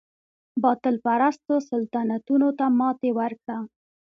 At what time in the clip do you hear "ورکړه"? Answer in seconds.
3.19-3.57